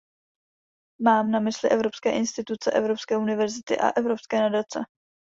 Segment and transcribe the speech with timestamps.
[1.01, 4.79] Mám na mysli evropské instituce, evropské univerzity a evropské nadace.